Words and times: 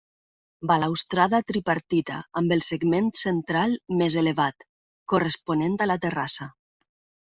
Balustrada 0.69 1.41
tripartida 1.51 2.17
amb 2.43 2.57
el 2.57 2.65
segment 2.69 3.13
central 3.21 3.79
més 4.03 4.19
elevat, 4.25 4.69
corresponent 5.17 5.83
a 5.91 5.95
la 5.95 6.05
terrassa. 6.11 6.55